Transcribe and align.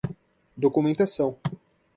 documentação 0.59 1.37